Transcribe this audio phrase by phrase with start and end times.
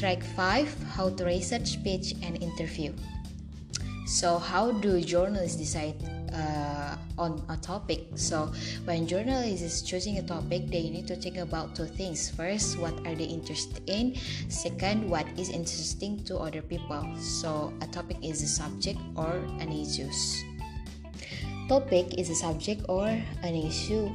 [0.00, 2.96] Track 5 How to Research, Pitch, and Interview.
[4.08, 5.92] So, how do journalists decide
[6.32, 8.08] uh, on a topic?
[8.16, 8.48] So,
[8.88, 12.32] when journalists is choosing a topic, they need to think about two things.
[12.32, 14.16] First, what are they interested in?
[14.48, 17.04] Second, what is interesting to other people?
[17.20, 20.08] So, a topic is a subject or an issue.
[21.68, 23.04] Topic is a subject or
[23.44, 24.08] an issue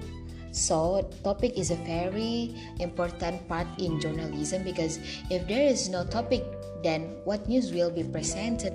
[0.56, 6.48] so, topic is a very important part in journalism because if there is no topic,
[6.82, 8.72] then what news will be presented?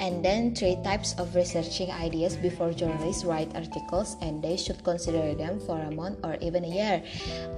[0.00, 5.36] And then three types of researching ideas before journalists write articles, and they should consider
[5.36, 7.04] them for a month or even a year.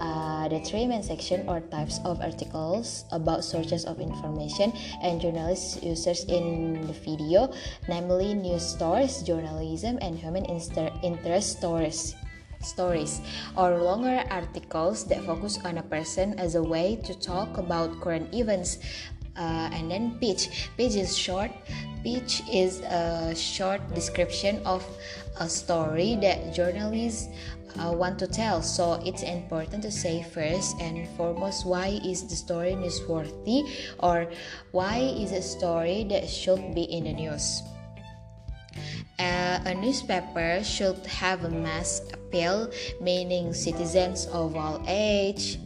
[0.00, 5.80] Uh, the three main section or types of articles about sources of information and journalists
[5.86, 7.54] users in the video,
[7.88, 12.18] namely news stories, journalism, and human interest stories
[12.64, 13.20] stories,
[13.56, 18.32] or longer articles that focus on a person as a way to talk about current
[18.34, 18.78] events.
[19.36, 20.70] Uh, and then pitch.
[20.76, 21.50] Pitch is short.
[22.04, 24.86] Pitch is a short description of
[25.40, 27.28] a story that journalists
[27.78, 28.62] uh, want to tell.
[28.62, 33.66] So it's important to say first and foremost why is the story newsworthy
[33.98, 34.30] or
[34.72, 37.62] why is a story that should be in the news.
[39.18, 42.02] Uh, a newspaper should have a mass
[42.34, 42.68] appeal,
[43.00, 45.58] meaning citizens of all age,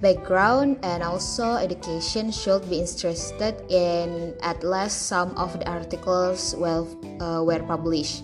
[0.00, 6.88] background, and also education should be interested in at least some of the articles well
[7.20, 8.16] uh, were published.